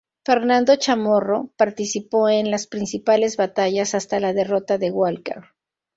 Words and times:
Fernando 0.25 0.75
Chamorro 0.79 1.51
participó 1.57 2.27
en 2.27 2.49
las 2.49 2.65
principales 2.65 3.37
batallas 3.37 3.93
hasta 3.93 4.19
la 4.19 4.33
derrota 4.33 4.79
de 4.79 4.89
Walker. 4.89 5.49